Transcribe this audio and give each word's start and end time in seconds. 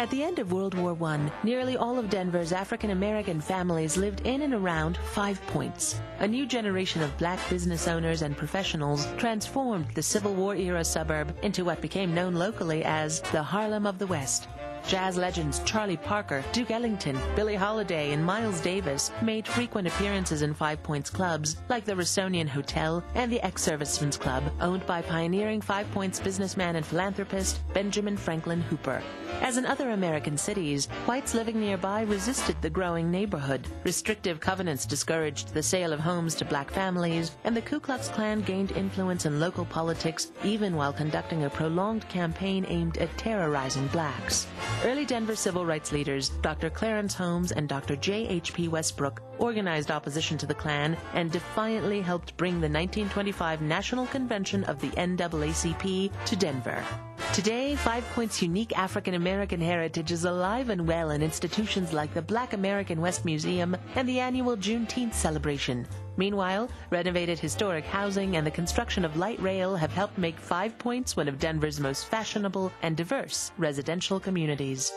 At 0.00 0.08
the 0.08 0.24
end 0.24 0.38
of 0.38 0.50
World 0.50 0.72
War 0.72 0.96
I, 1.10 1.30
nearly 1.42 1.76
all 1.76 1.98
of 1.98 2.08
Denver's 2.08 2.52
African 2.52 2.88
American 2.88 3.38
families 3.38 3.98
lived 3.98 4.26
in 4.26 4.40
and 4.40 4.54
around 4.54 4.96
Five 4.96 5.38
Points. 5.48 6.00
A 6.20 6.26
new 6.26 6.46
generation 6.46 7.02
of 7.02 7.18
black 7.18 7.38
business 7.50 7.86
owners 7.86 8.22
and 8.22 8.34
professionals 8.34 9.06
transformed 9.18 9.88
the 9.94 10.02
Civil 10.02 10.32
War 10.32 10.56
era 10.56 10.86
suburb 10.86 11.36
into 11.42 11.66
what 11.66 11.82
became 11.82 12.14
known 12.14 12.34
locally 12.34 12.82
as 12.82 13.20
the 13.30 13.42
Harlem 13.42 13.86
of 13.86 13.98
the 13.98 14.06
West. 14.06 14.48
Jazz 14.86 15.16
legends 15.16 15.60
Charlie 15.64 15.96
Parker, 15.96 16.44
Duke 16.52 16.70
Ellington, 16.70 17.18
Billie 17.36 17.54
Holiday, 17.54 18.12
and 18.12 18.24
Miles 18.24 18.60
Davis 18.60 19.10
made 19.22 19.46
frequent 19.46 19.86
appearances 19.88 20.42
in 20.42 20.54
Five 20.54 20.82
Points 20.82 21.10
clubs 21.10 21.56
like 21.68 21.84
the 21.84 21.94
Rossonian 21.94 22.48
Hotel 22.48 23.02
and 23.14 23.30
the 23.30 23.40
Ex-Servicemen's 23.44 24.16
Club, 24.16 24.42
owned 24.60 24.84
by 24.86 25.02
pioneering 25.02 25.60
Five 25.60 25.90
Points 25.92 26.18
businessman 26.20 26.76
and 26.76 26.84
philanthropist 26.84 27.60
Benjamin 27.72 28.16
Franklin 28.16 28.60
Hooper. 28.62 29.02
As 29.40 29.56
in 29.56 29.64
other 29.64 29.90
American 29.90 30.36
cities, 30.36 30.86
whites 31.06 31.34
living 31.34 31.60
nearby 31.60 32.02
resisted 32.02 32.60
the 32.60 32.68
growing 32.68 33.10
neighborhood. 33.10 33.66
Restrictive 33.84 34.38
covenants 34.40 34.84
discouraged 34.84 35.54
the 35.54 35.62
sale 35.62 35.92
of 35.92 36.00
homes 36.00 36.34
to 36.36 36.44
black 36.44 36.70
families, 36.70 37.36
and 37.44 37.56
the 37.56 37.62
Ku 37.62 37.80
Klux 37.80 38.08
Klan 38.08 38.42
gained 38.42 38.72
influence 38.72 39.24
in 39.24 39.40
local 39.40 39.64
politics 39.64 40.32
even 40.44 40.76
while 40.76 40.92
conducting 40.92 41.44
a 41.44 41.50
prolonged 41.50 42.06
campaign 42.08 42.66
aimed 42.68 42.98
at 42.98 43.16
terrorizing 43.16 43.86
blacks. 43.88 44.46
Early 44.82 45.04
Denver 45.04 45.36
civil 45.36 45.66
rights 45.66 45.92
leaders, 45.92 46.30
Dr. 46.40 46.70
Clarence 46.70 47.14
Holmes 47.14 47.52
and 47.52 47.68
Dr. 47.68 47.96
J.H.P. 47.96 48.68
Westbrook, 48.68 49.22
organized 49.38 49.90
opposition 49.90 50.38
to 50.38 50.46
the 50.46 50.54
Klan 50.54 50.96
and 51.12 51.30
defiantly 51.30 52.00
helped 52.00 52.36
bring 52.38 52.54
the 52.54 52.68
1925 52.68 53.60
National 53.60 54.06
Convention 54.06 54.64
of 54.64 54.80
the 54.80 54.88
NAACP 54.90 56.10
to 56.24 56.36
Denver. 56.36 56.82
Today, 57.34 57.76
Five 57.76 58.04
Points' 58.14 58.42
unique 58.42 58.76
African 58.76 59.14
American 59.14 59.60
heritage 59.60 60.10
is 60.10 60.24
alive 60.24 60.68
and 60.68 60.88
well 60.88 61.10
in 61.10 61.22
institutions 61.22 61.92
like 61.92 62.12
the 62.12 62.22
Black 62.22 62.54
American 62.54 63.00
West 63.00 63.24
Museum 63.24 63.76
and 63.94 64.08
the 64.08 64.18
annual 64.18 64.56
Juneteenth 64.56 65.14
celebration. 65.14 65.86
Meanwhile, 66.20 66.68
renovated 66.90 67.38
historic 67.38 67.86
housing 67.86 68.36
and 68.36 68.46
the 68.46 68.50
construction 68.50 69.06
of 69.06 69.16
light 69.16 69.40
rail 69.40 69.74
have 69.74 69.90
helped 69.90 70.18
make 70.18 70.38
Five 70.38 70.76
Points 70.76 71.16
one 71.16 71.28
of 71.28 71.38
Denver's 71.38 71.80
most 71.80 72.08
fashionable 72.08 72.70
and 72.82 72.94
diverse 72.94 73.52
residential 73.56 74.20
communities. 74.20 74.92